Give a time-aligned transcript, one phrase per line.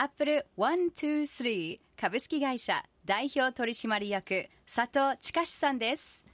[0.00, 6.24] アップル123株式会社代表取締役佐藤近さんです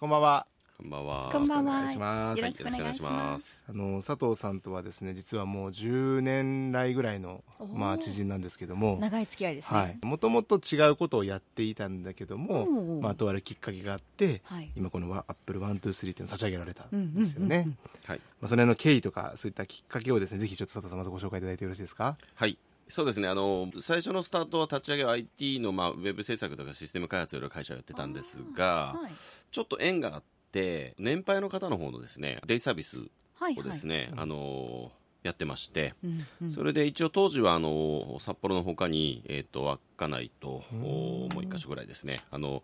[0.00, 0.48] こんばんは。
[0.76, 1.28] こんばんは。
[1.30, 2.40] こんばんはお願いします。
[2.40, 9.98] よろしくお願いしますあの佐藤さんとはですね、実はもう10年来ぐらいのまあ知人なんですけども、長い付き合いですねはい。
[10.02, 12.66] もともと違うことをやっていたんだけども
[13.00, 17.68] まあとあるきっかけがあって、はい今このアップル123っていうのを立ち上げられたんですよね。
[18.06, 18.20] はい。
[18.40, 22.16] まあそれの経緯とかそういったきっかけをですね、ぜひちょっと佐藤さんまずご紹介いただいてよろしいですか？
[22.34, 22.58] はい。
[22.88, 23.28] そうですね。
[23.28, 29.12] あの、最初のスタートは立ち上げは IT の、まあ、ウェブ制作とかシステム開発をやる会社をやってたんですが、はい。
[29.50, 32.98] ちょっと縁があって、年配の方の方のですね、デイサービス
[33.34, 36.50] はいをですね、あの、やってまして、うんうん。
[36.50, 42.62] それで一応当時はあの札幌のほかに、えー、と稚内とおもう一箇所ぐらいですねあの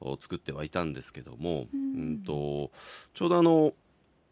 [0.00, 2.70] お作ってはいたんですけども、うんと
[3.14, 3.72] ちょうどあの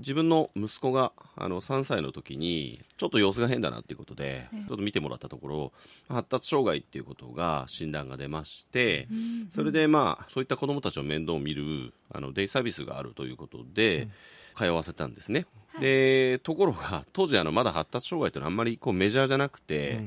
[0.03, 5.73] 自分の息子があの3歳の時にちょっと様子が変だなっていうことで、ちょっと見てもらったところ
[6.09, 9.09] 発達障害っていうことが診断が出まして、
[9.55, 14.09] それでまあそういった子どもたちの面倒を見るあのデイサービスがあるということで、
[14.57, 15.47] 通わせたんですね、
[15.81, 20.01] でところが 当時あのまだ発達障害というのはあんまりこうメジャーじゃなくて、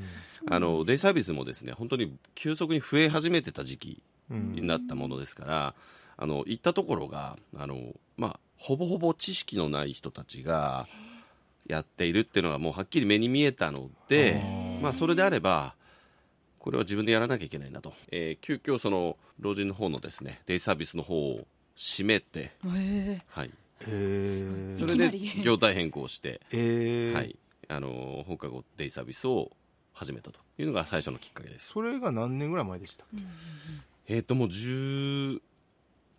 [0.47, 5.75] あのデイサービスもですね本当に急速に増え始めてた時期になったものですから、
[6.17, 10.87] あの行ったところがあの、まあ、ほぼほぼ知識のない人たちが
[11.67, 14.41] やっているっていうのがもうはっきり目に見えたので、
[14.81, 15.75] まあ、それであれば
[16.57, 27.13] これは自分でやらなきゃいけないなと、えー急遽その老人の方のですねデイサービスの方を閉めて、へはい、それで業態変更して、えー。
[27.13, 27.35] はい、
[27.67, 29.51] あの放課後デイサービスを
[29.93, 31.67] 始めたというのが最初のきっかけです。
[31.67, 33.07] それが何年ぐらい前でしたっ
[34.07, 34.15] け？
[34.15, 35.39] えっ、ともう10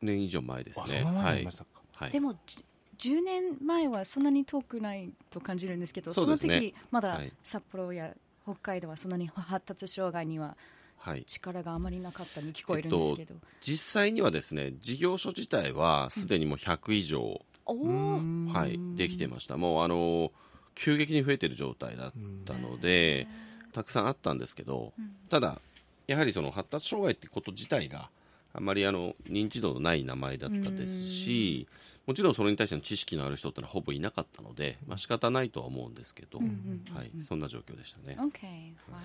[0.02, 1.02] 年以上前ですね。
[1.06, 1.64] あそ
[1.96, 2.10] はい。
[2.10, 2.64] でもじ
[2.98, 6.28] 10年前はそんなに遠くないと感じるんですけどそね。
[6.28, 7.32] の時まだはい。
[7.42, 8.14] 札幌や
[8.44, 10.56] 北海道はそんなに発達障害には
[10.98, 11.24] はい。
[11.24, 18.20] 力があまりなかったに聞こえるんですけど、実際にはですね、事業所自体はすでにもう100以上、おお
[18.52, 19.56] はい、できてました。
[19.56, 20.32] もうあの
[20.74, 22.12] 急激に増えてる状態だっ
[22.44, 23.28] たので、
[23.72, 24.94] たくさんあったんですけど、
[25.28, 25.60] ただ
[26.08, 28.10] やはりその発達障害ってこと自体が
[28.56, 31.68] あんまりあの認知度のない名前だったですし、
[32.06, 38.16] もちろんそれに対しての知識のある人ってのはほぼいなかったので、まあ仕方ないとは思うんですけど、はい、そんな状況でしたね。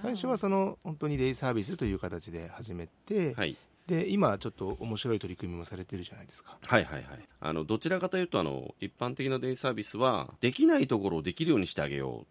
[0.01, 3.57] 最初はその本当にデイサービスという形で始めて、はい。
[3.88, 6.57] で今ちょっと面白い取り組みもされてるじゃないですか。
[6.66, 7.19] はいはいはい。
[7.41, 12.25] あの、どちらかというと、あの、一般的なデイサービスは、できないところをできるようにしてあげよ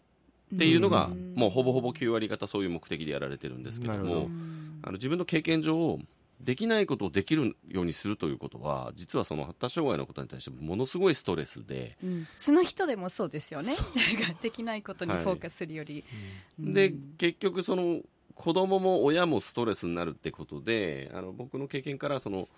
[0.52, 4.30] うっていうのが、もうほぼほぼ9割方そういう目的でやられてるんですけども、
[4.82, 5.98] あの自分の経験上、
[6.40, 12.24] できないことをできるようにするということは、実はその発達障害の方に対してものすごいストレスで、うん。
[12.30, 13.74] 普通の人でもそうですよね。
[14.42, 16.04] できないことにフォーカスするより、
[16.58, 18.00] で、結局その、
[18.34, 22.48] 子供も親もストレスになるってことで、あの僕の経験から、その、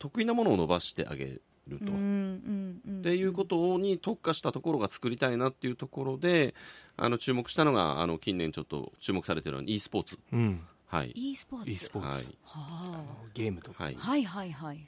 [0.00, 1.84] 得意なものを伸ばしてあげると。
[1.84, 6.54] っていうことに特化したところが作りたいなっていうところで
[6.96, 10.60] あの注目したのがあの近年ちょっと注目されているのは e スポーツ、うん。
[10.90, 11.12] はい。
[11.14, 11.70] E スポーツ。
[11.70, 12.24] E スポーツ、はい。
[12.44, 13.84] はゲームとか。
[13.84, 13.96] はい。
[13.96, 14.86] あ、はいはいはい。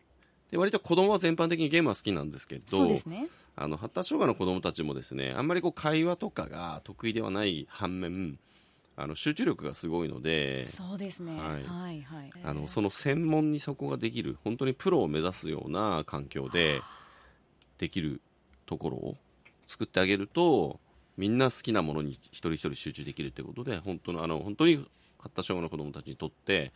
[0.50, 3.28] で割と子供は全般的にゲームは好きなんですけどそうですね。
[3.56, 8.38] あの発達障害の子供たちもですねあんまりこう会話とかが得意ではない反面
[8.96, 11.62] あの集中力がすごいのでそうですね、ははい。
[11.62, 12.32] い、はいはい。
[12.44, 16.82] あのその専門にそこができる本当にプロを目指すような環境で
[17.78, 18.20] できる
[18.66, 19.16] ところを
[19.66, 20.80] 作ってあげると
[21.16, 24.86] みんな好きなものに一人一人集中できるということで本当のあの本当に
[25.22, 26.72] 発達障害の子どもたちにとって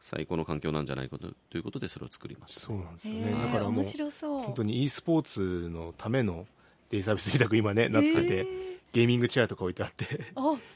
[0.00, 2.60] 最高の環境なんじゃないかとということでそれを作りました。
[2.60, 3.32] そうなんですへよね。
[3.32, 4.42] ーだからもう面白そう。
[4.42, 6.46] 本当に e スポーツのための
[6.90, 8.46] デイサービスみたく今ねなってて、
[8.92, 10.06] ゲーミングチェアとか置いてあって、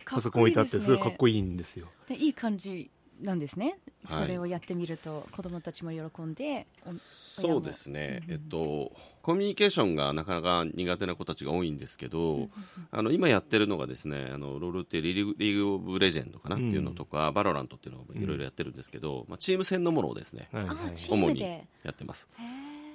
[0.06, 1.88] パソコン置いてあってすごいかっこいいんですよ。
[2.08, 4.22] でいい感じなんですね、はい。
[4.22, 8.92] それをやってみると子供たちも喜んでおそうですね、えっと、
[9.22, 12.48] コミュニケーションがなかなか苦手な子たちが多いんですけど、
[12.90, 16.56] あの今やってるのがですねあのロールってリーグ League of Legends かな？
[16.56, 21.64] っていうのとか、 VALORANT っていうのをいろいろやってるんですけど、まあ、チーム戦のものをですね、はいはい主にで。
[21.82, 22.28] やってます。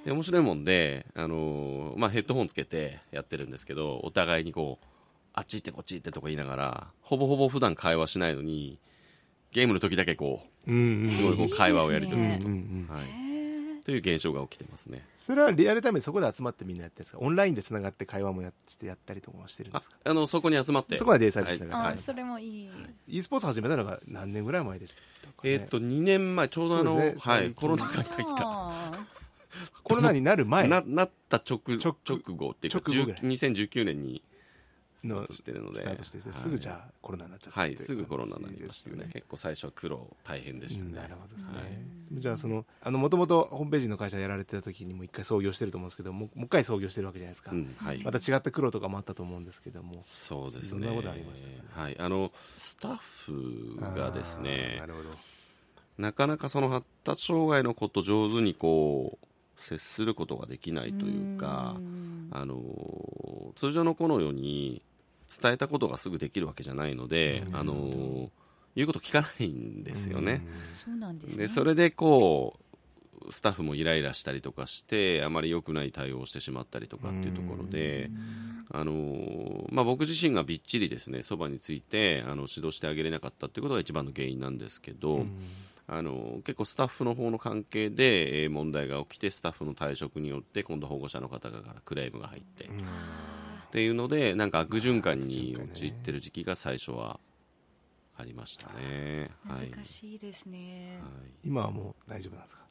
[0.05, 4.85] で面白いもんで、あのーまあ、ヘッドホンつけてやってるんですけどお互いにこう
[5.33, 8.79] あっち行ってこっち行ってとか言いながらほぼほぼ普段会話しないのに
[9.53, 11.07] ゲームの時だけこうんうん。
[11.07, 12.27] うすごいこう会話をやり取り。
[12.27, 12.45] いいする
[12.87, 15.05] と、はい、へーという現象が起きてますね。
[15.17, 17.19] それはリアルタイムでそこで集まってみんなやってるんですか？
[17.19, 19.95] オンラインでつながって会話もやってやったりとかもしてるんであすか？
[20.05, 20.95] あのそこに集まって。
[20.95, 21.93] そこはデイサービスだから、はい。
[21.95, 22.69] あそれもいい、
[23.07, 27.15] e スポーツ始めたのが何年ぐらい前でしたか、ね、えーっと2年前ちょうどあの、ね。
[27.19, 28.43] はい、コロナ禍に入った。
[28.45, 28.91] あ
[29.83, 30.67] コロナになる前。
[30.67, 33.21] ななった直直直後っていうか直後ぐらい。
[33.21, 34.32] 10 2019年にス
[35.07, 35.75] タのートしてるので。
[35.75, 36.33] スタートして、はい。
[36.33, 39.09] すぐじゃあコロナになっちゃったはいすぐコロナになりましたよね。
[39.13, 42.21] 結構最初は苦労大変でしたね、うんなるほどですね、はい。
[42.21, 48.03] じゃあそのあのもともとホームページの会社やられてた時にも一回創業してると思うんですけどもうもう一回創業してるわけじゃないですか、うんはい。
[48.03, 49.99] また違った苦労とかもあったと思うんですけども。
[50.03, 50.87] そうですね。
[50.87, 51.75] どんなことありました？
[51.75, 51.99] かはい。
[51.99, 55.09] あのスタッフがですねなるほど。
[55.97, 59.27] なかなかその発達障害の子と上手にこう
[59.61, 62.29] 接することができないというかん。
[62.31, 62.61] あの
[63.55, 64.81] 通常の子のように
[65.41, 67.55] 伝えたことがすぐできるわけじゃないので、うん。
[67.55, 68.29] あの
[68.75, 70.41] 言うこと聞かないんですよね、
[70.83, 71.47] そうなんですね。
[71.47, 78.09] でそれでこうスタッフもイライラしたりとかしてあまり良くない対応をしてしまったりとかっていうところで、
[78.71, 85.31] あのまあ、僕自身がびっちりですねそばについてあの指導してあげれなかったっていうことが一番の原因なんですけど、うん。
[85.85, 92.69] あの結構スタッフの方の関係で、えー問題が起きてスタッフの退職によって今度保護者の方からクレームが入って、
[93.73, 97.19] っていうのでなんか悪循環に陥ってる時期が最初は
[98.15, 99.31] ありましたね。
[99.49, 99.71] はい。
[99.71, 101.31] 難しいですね、はい。
[101.43, 102.61] 今はもう大丈夫なんですか？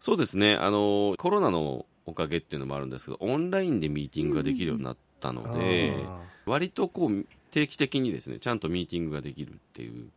[0.00, 0.54] そうですね。
[0.56, 10.10] あのコロナのおかげっていうのもあるんですけどオンラインでミーティングができるようになったので、あ割とこう定期的にですねちゃんとミーティングができるっていう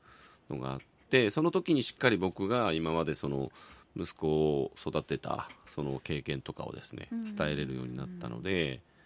[0.50, 3.50] のがあってその時にしっかり僕が今までその
[3.96, 7.24] 息子を育てたその経験とかをですねうん。
[7.24, 8.97] 伝えれるようになったので、ま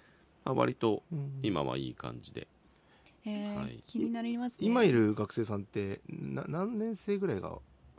[0.43, 1.03] あ、割と
[1.43, 2.47] 今はいい感じで、
[3.25, 3.83] えーはい。
[3.85, 4.67] 気になりますね。
[4.67, 7.57] 今いる学生さんってな何年生ぐらいが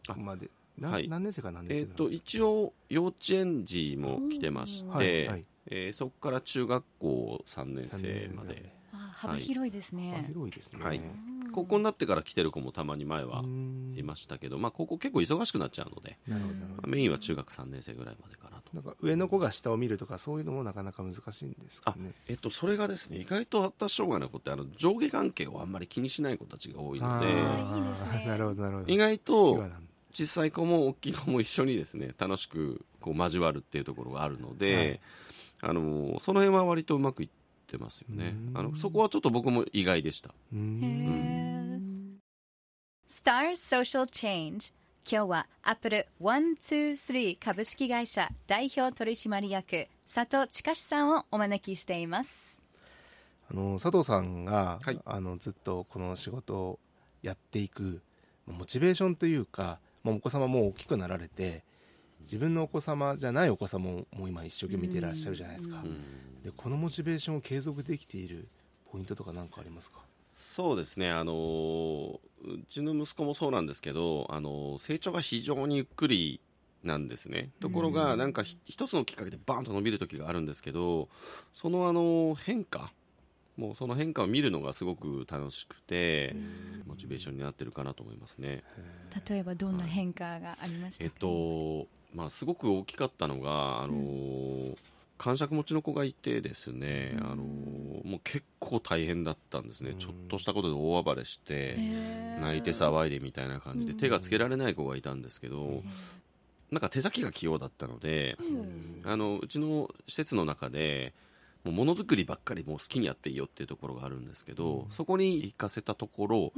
[0.08, 0.50] あまで？
[0.78, 1.08] なはい。
[1.08, 1.96] 何年生から何えー、年生ぐらい？
[1.96, 5.44] と一応幼稚園児も来てまして、はいはい。
[5.66, 8.72] えーそこから中学校3年三年生まで。
[8.92, 9.70] あ幅広い。
[9.70, 10.84] ですあね、広いですね。
[10.84, 10.98] はい。
[10.98, 18.16] うん高校になってから来てる子もたまに前はうんいましたけど、まあ、高校結構忙しくなっちゃうので、なるまあメインは中学3年生ぐらい。
[18.22, 18.62] までかなと。
[18.74, 22.12] なんか上の子が下を見るとかそういうのもなかなか難しいんですかね。
[22.28, 24.32] えっと、それがですね意外と発達障害の。
[24.32, 27.26] 子ってあの上下関係をあんまり気にしない子たちが多いので
[28.26, 28.92] なるほどなるほど。
[28.92, 29.62] 意外と
[30.12, 35.00] 小さい子も大きい子も一緒にですね楽しくこう交わるっていうところがあるので、
[35.60, 37.28] あのその辺は割とうまくいっ
[37.66, 38.34] てますよね。
[38.48, 38.58] うん。
[38.58, 40.30] あのそこはちょっと僕も意外でした。
[40.52, 42.12] うへんー。
[43.08, 44.72] Star Social Change
[45.04, 52.60] 今日は Apple 123株式会社代表取締役佐藤千さんをお招きしています。
[53.50, 55.00] あの佐藤さんが、はい。
[55.04, 56.78] あのずっとこの仕事を
[57.20, 58.00] やっていく
[58.46, 61.64] モチベーションというか、まあ、お子様も大きくなられて
[62.20, 65.82] 自分のお子様じゃないお子様ももう今一生懸命見てらっしゃるじゃないですか、
[66.44, 68.49] でこのモチベーションを継続できている
[68.90, 69.99] ポイントとか何かありますか？
[70.42, 76.40] そうですね、あのーうちの息子もそうなんですけど、あのー成長が非常にゆっくり
[76.82, 77.50] なんですね。
[77.60, 81.08] ところが、なんかひ一つのきっかけでバーンと伸びる時があるんですけど、
[81.54, 82.92] その、あのー変化、
[83.56, 86.34] もうその変化を見るのがすごく楽しくて、
[86.86, 88.64] モチベーションになってるかなと思いますね。
[89.28, 94.76] 例えばどんな変化がありましたか、えっと、まあ、すごく大きかったのが、あのー
[95.23, 97.38] 感触持ちの子がいてですね、あのー
[98.05, 101.76] もう結構大変だったんですね、ちょっとしたことで大暴れして、
[102.41, 105.85] 泣いて騒いでみたいな感じで手がつけられない子がいたんですけど、
[106.73, 108.37] なんか手先が器用だったので、
[109.05, 111.14] あのうちの施設の中で
[111.62, 116.52] もうものづくりばっかりもう好きにやっていいよっていうところがあるんですけど、そこに行かせたところ、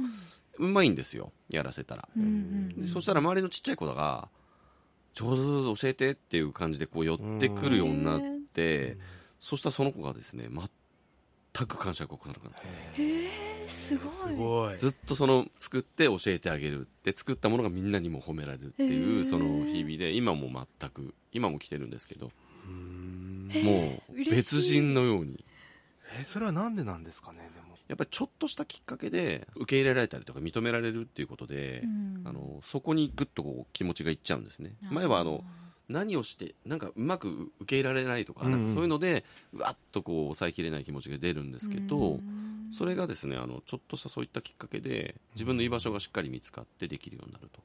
[0.57, 2.09] うまいんですよやらせたら、
[2.81, 4.29] でそしたら周りのちっちゃい子が
[5.13, 8.21] 上手教えてっていう感じでこう寄ってくるようになっ
[8.55, 8.97] て、
[9.39, 12.61] そしたらその子がですね全く感触を起こさなくなっ
[12.93, 13.97] てえーす
[14.33, 14.77] ごい。
[14.77, 22.31] ずっとその作って教えてあげるって作ったものがみんなにも褒められるっていうその日々で今も全く今も来てるんですけど
[22.67, 23.51] うん。
[23.63, 25.43] もう別人のように。
[26.19, 27.75] えそれはなんでなんですかねでも。
[27.87, 32.21] やっぱりちょっとしたきっかけで受け入れられたりとか認められるっていうことで、うん。
[32.25, 34.73] あのそこにぐっとこう気持ちがいっちゃうんですね。
[34.91, 35.43] 前はあの
[35.89, 38.53] 何をしてなんかうまく受け入れられないとか,、うん。
[38.53, 39.23] うんなんかそういうので
[39.53, 42.71] うわっとこう抑えきれない気持ちが出るんですけど、うん。
[42.73, 47.61] それがですねあのちょっとしたそういったきっかけで自分の居場所がしっかり見つかってできるようになると。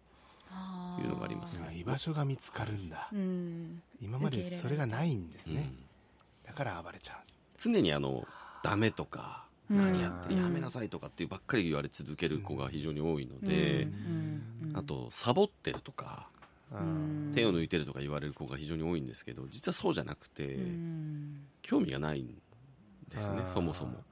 [1.00, 1.60] いうのがあります。
[1.60, 3.08] ね居場所が見つかるんだ。
[3.12, 3.82] うん。
[4.00, 5.72] 今までそれがないんですね。
[5.72, 5.84] うん。
[6.46, 7.16] だから暴れちゃう。
[7.58, 8.26] 常にあの
[8.62, 9.76] ダメとかうん。
[9.76, 14.42] 何やってやめなさいとかっていうばっかり言われ続ける子が非常に多いので、うん。
[14.70, 14.76] うん。
[14.76, 16.28] あとサボってるとか
[17.34, 21.46] 手を抜いてるとか言われる子が非常に多いんですけど実はそうじゃなくて、うん。
[21.62, 22.40] 興味がないん
[23.08, 24.02] ですよねそもそも。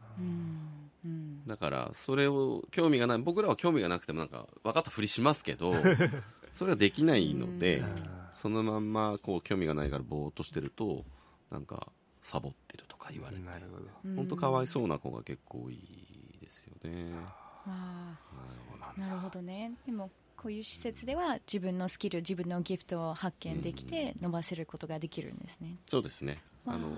[1.47, 5.73] だからそれを興味がない僕らは興味がなくてもなんか分かったふりしますけど
[6.53, 7.85] それができないので、
[8.33, 11.05] そのまんまこう興味がないからぼーっとしてると
[11.51, 13.43] なんかサボってるとか言われて。
[14.17, 15.79] 本当かわいそうな子が結構多い
[16.41, 17.13] ですよね、
[17.67, 18.19] あ
[18.97, 19.73] あなるほどね。
[19.87, 20.11] でも
[20.41, 26.41] こういう施設では自分のスキル自分のギフトを発見できて伸ばせることができるんですね、そうですね。
[26.65, 26.77] あ。
[26.77, 26.95] のわ、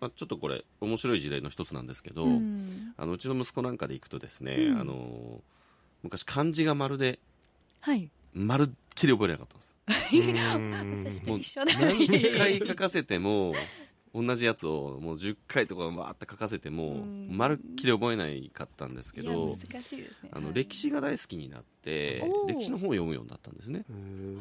[0.00, 2.94] まあ、ちょっとこれ面白い事例の一つなんですけど、うん。
[2.96, 4.80] あのうちの息子なんかで行くとですね、うん。
[4.80, 5.40] あの
[6.02, 7.20] 昔漢字がまるで
[7.80, 8.10] はい。
[8.34, 11.22] まるっきり覚えれなかったんです。
[11.26, 11.72] もう一緒だ。
[11.78, 13.54] 何回書かせても
[14.14, 17.28] 同じやつをもう10回とかわーって書かせてもうん。
[17.30, 20.30] まるっきり覚えないかったんですけど難しいですね。
[20.32, 23.84] あのはい歴史が大好きになって歴史の本を読むようになったんですね。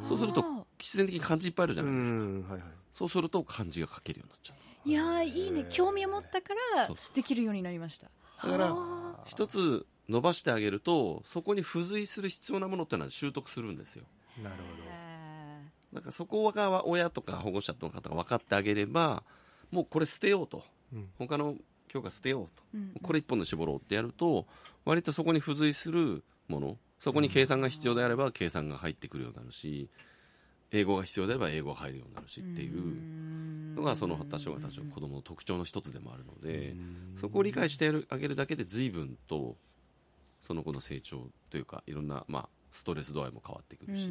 [0.07, 2.17] そうすると必然的に漢字いっぱいあるじゃないですか。
[2.19, 2.61] うんはいはい
[2.91, 5.65] そうすると漢字が書けるようになっちゃういやーいいね。
[5.69, 8.07] 興味を持ったからできるようになりました。
[8.43, 14.03] だからは一つ伸ばしてあげるとそこに付随する必要なものっていうのは習得するんですよ。
[14.43, 14.55] なる
[14.89, 15.61] あ
[15.93, 19.23] だからそこが親とか保護者の方が分かってあげれば
[19.71, 20.63] もうこれ捨てようと。
[20.93, 21.09] うん。
[21.17, 21.55] 他の
[21.87, 22.63] 教科捨てようと。
[22.73, 22.93] うん。
[23.01, 24.45] これ一本で絞ろうってやると
[24.85, 29.89] 割とそこに付随するものそこに計算が必要であれば計算が入ってくるようになるし
[30.71, 36.75] 英語が必要であれば英語が入るようになるしっていうのがその発達障害たちの子供の特徴の一つでもあるので
[37.19, 39.57] そこを理解してあげるだけで随分と
[40.45, 44.07] その子の成長というかいろんな、まあ、ストレス度合いも変わってくるし、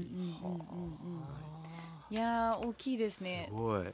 [2.10, 3.46] いやー大きいですね。
[3.48, 3.86] すごい、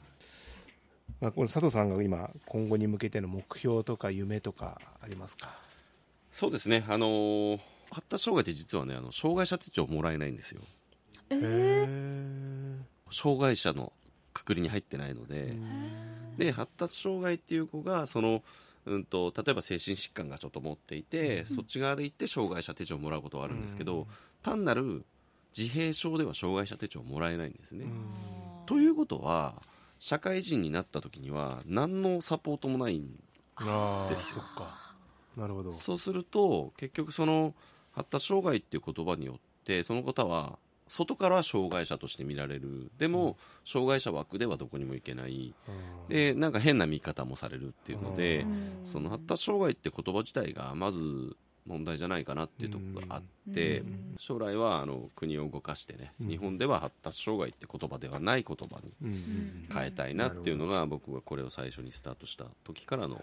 [1.21, 5.57] まあ、この佐藤さんが今今後に向けての目標とか夢とかありますか？
[6.31, 6.85] そうですね。
[6.89, 10.61] あのー発達障害って実はねあの障害者手帳もらえないんですよ。
[11.31, 12.77] へえ
[13.13, 13.93] 障害者の
[14.35, 15.55] くくりに入ってないので、
[16.37, 18.43] で発達障害っていう子がその、
[18.87, 24.09] うん、と例えば精神疾患がちょっと持っていて、そっち側で行って障害者手帳をもらうことはあるんですけど、
[24.43, 25.05] 単なる
[25.57, 27.87] 自閉症では障害者手帳をもらえないんですね。
[28.67, 29.55] ということは
[29.99, 33.19] 社会人になった時には何のサポートもないん
[33.57, 34.43] ああですよ
[35.37, 35.75] なるほど。
[35.75, 37.55] そうすると結局その
[37.93, 42.91] 発達障害っていう言葉によってその方は外からは障害者として見られる。
[42.99, 45.55] でも障害者枠ではどこにも行けない。
[45.69, 46.09] うん。
[46.09, 48.81] でなんか変な見方もされるっていうのでうん。
[48.85, 54.15] その発達障害って言葉自体がまず問題じゃないかなっていうところがあってうん。
[54.19, 63.21] 将来はあの国を動かしてね日本では発達障害って言葉ではない言葉に変えたいなっていうのが僕がこれを最初にスタートした時からの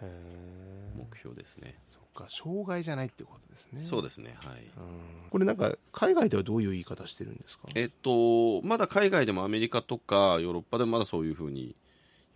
[0.96, 1.80] 目標ですね。
[1.86, 3.82] そっか障害じゃないってことですね。
[3.82, 4.58] そうですねはい。
[4.58, 5.30] うん。
[5.32, 7.70] これなんか海外ではどういう言い方してるんですか？
[7.76, 11.76] えっと、まだ海外でもアメリカとかヨーロッパでもまだそういうふうに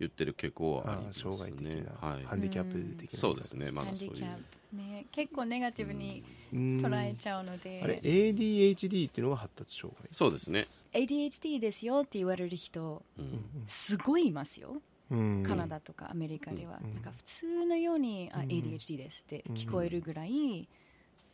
[0.00, 1.82] 言ってる傾向はありあますー障害的ね。
[2.02, 2.24] な、はい。
[2.24, 4.12] ハンディキャップ的なそうですね、まハだそういう。
[4.12, 4.36] ンディキャッ。
[4.36, 7.80] プね結構ネガティブにうん捉えちゃうので。
[7.82, 10.08] あれ ADHD っていうのが発達障害？
[10.12, 10.66] そうですね。
[10.92, 13.40] ADHD ですよって言われる人うん。
[13.66, 14.80] すごいいますよ。
[15.10, 15.42] うん。
[15.42, 16.94] カナダとかアメリカでは、うん。
[16.94, 18.46] なんか普通のように、あうん。
[18.48, 20.68] ADHD ですって聞こえるぐらい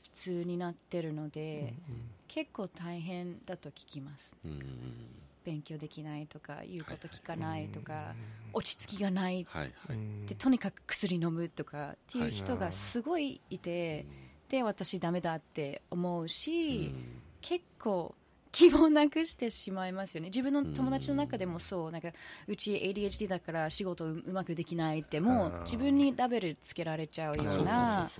[0.04, 1.74] 普通になってるので、
[2.28, 4.32] 結構大変だと聞きます。
[4.44, 4.60] うん
[5.44, 8.14] 勉強できないとか言うこと聞かないとか、
[8.52, 9.46] 落ち着きがない。
[10.26, 14.06] でとにかく薬飲むとかっていう人がすごいいて、
[14.48, 16.94] で私ダメだって思うし、
[17.40, 18.14] 結構
[18.52, 20.28] 希望なくしてしまいますよね。
[20.28, 21.90] 自分の友達の中でもそう。
[21.90, 22.10] なんか
[22.46, 28.10] うち ADHD だから仕事ううまくできないってもう自分にラベルつけられちゃうような。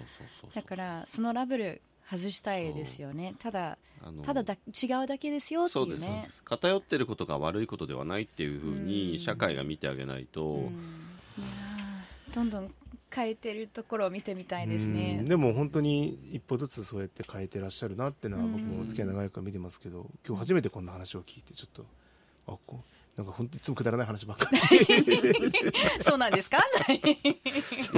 [0.55, 3.35] だからそのラベル外したいですよね。
[3.39, 6.25] ただあのただだ違うだけですよってそうですそういうね。
[6.29, 8.85] です偏ってることが悪いことではないっていうふううん。
[8.85, 10.69] に社会が見てあげないと、
[12.35, 12.75] どんどん
[13.15, 15.25] 変えてるところを見てみたいですうねん。
[15.25, 21.87] でも本当に一歩ずつそうやって変えてらっしゃるなっていうのはうん僕もお付き合い長いから見てますけど今日初めてこんな話を聞いてちょっと
[22.49, 24.59] あこうなんか本当いつもくだらない話ばっかり。
[26.03, 26.59] そうなんですか？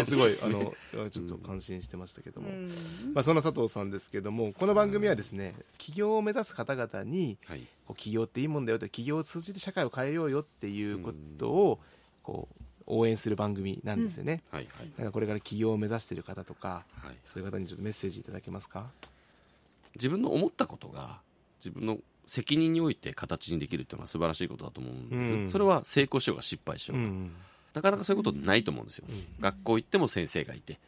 [0.04, 0.74] すごいあの
[1.10, 2.68] ちょっと感心してましたけども、うん。
[3.14, 7.66] まあ、そんな佐藤さんですけどもこの番組はですね起業を目指す方々にはい。
[7.86, 11.80] こう起業っていいもんだよと起業を通じて社会を変えようよっていうことを
[12.22, 14.90] こう応援する番組なんですよね、はいはい。
[14.98, 17.16] なんかこれから起業を目指している方とかはい。
[17.32, 18.90] そういう方にちょっとメッセージいただけますか？
[19.94, 21.20] 自分の思ったことが
[21.58, 21.96] 自分の
[22.26, 25.50] 責任において形にできるっていうのは素晴らしいことだと思うんです、うん。
[25.50, 27.32] それは成功しようが失敗しようが、うん。
[27.74, 29.06] なかなかそういうことないと思うんですよ、
[29.40, 30.78] 学校行っても先生がいて、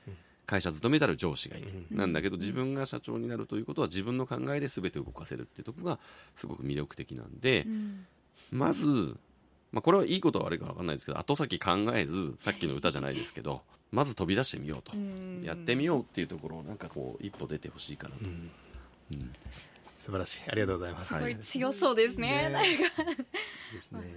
[0.47, 5.99] 会社勤めである上司がいて、なんだけど自分が社長になるということは自分の考えで全て動かせるっていうところが
[6.35, 7.67] すごく魅力的なんで、
[8.51, 9.17] まず、
[9.71, 13.61] まあ、これはいいことは悪いか分かんないですけど後先考えずさっきの歌じゃないですけど
[13.93, 14.97] まず飛び出してみようと、
[15.47, 18.25] やってみようっていうところをなんかこう一歩出てほしいかなと、
[19.99, 20.45] 素晴らしい。
[20.49, 22.49] ありがとうございます、これ強そうですね。
[22.49, 22.69] なんか
[23.73, 24.17] ですね。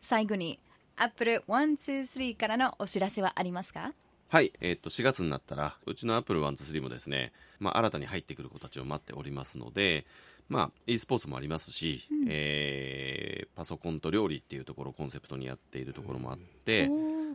[0.00, 0.58] 最後に
[0.96, 3.92] Apple123 からのお知らせはありますか？
[4.28, 10.06] はい、えーっと4月になったらうちの Apple123 もですね、まあ、新たに入ってくる子たちを待っておりますので、
[10.48, 16.90] まあ、e スポーツもありますし、えーパソコンと料理っていうところをコンセプトにやっているところもあって、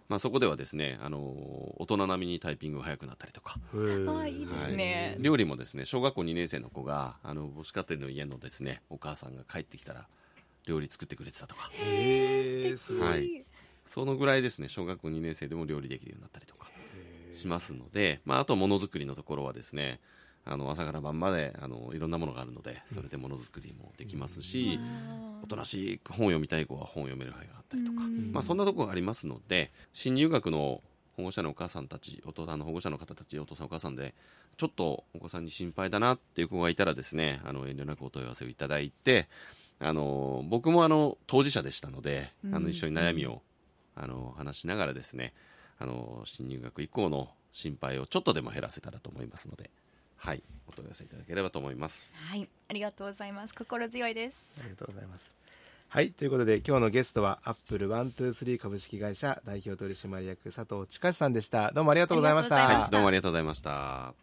[0.10, 4.18] まあ、そこではですね、あの大人並みにタイピングが速くなったりとか、へー。
[4.18, 5.16] あいいですね。
[5.20, 10.08] 料理もですね小学校2年生の子があの母子家庭の家のですねお母さんが帰ってきたら
[10.66, 11.70] 料理作ってくれてたとか。
[11.74, 13.46] へーすごいはい。
[13.86, 16.72] そのぐらいですね小学校2年生でも料理できるようになったりとか
[17.34, 20.00] しますので、まあ、あとものづくりのところはですね
[20.52, 24.80] あの朝から晩まであのいろんなものがあるのでそれでものづくりもできますし、
[25.44, 28.00] おとなしく本を読みたい子は本を読める範囲があったりとか、
[28.32, 30.82] まあ、そんなところがありますので新入学の
[31.16, 34.16] 保護者のお母さんたちお父さんの保護者の方たちお父さんお母さんで
[34.58, 39.28] ちょっとお子さんに心配だなっていう子がいたらですねあの遠慮なくお問い合わせをいただいて
[39.80, 43.42] あの僕もあの当事者でしたので、あの一緒に悩みを
[43.96, 45.34] あの話しながらですね
[45.78, 49.70] あの新入学以降の心配をちょっとでも減らせたらと思いますので、
[50.20, 52.14] はい、お問い合わせいただければと思います。
[52.16, 53.56] はい、ありがとうございます。
[53.56, 54.54] 心強いです。
[54.60, 55.34] ありがとうございます。
[55.88, 61.72] はい、ということで今日のゲストはアップル123株式会社代表取締役佐藤千佳さんでした。
[61.72, 62.90] どうもありがとうございました。
[62.92, 64.20] どうもありがとうございました。